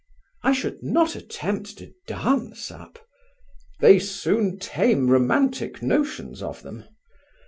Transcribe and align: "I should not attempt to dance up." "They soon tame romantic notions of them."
"I 0.41 0.51
should 0.53 0.81
not 0.81 1.15
attempt 1.15 1.77
to 1.77 1.93
dance 2.07 2.71
up." 2.71 2.97
"They 3.81 3.99
soon 3.99 4.57
tame 4.57 5.07
romantic 5.11 5.83
notions 5.83 6.41
of 6.41 6.63
them." 6.63 6.85